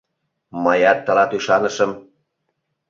Мыят 0.63 0.99
тылат 1.05 1.31
ӱшанышым... 1.37 1.91